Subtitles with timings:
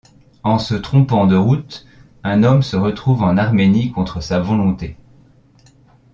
[0.41, 1.85] En se trompant de route,
[2.23, 4.97] un homme se retrouve en Arménie contre sa volonté.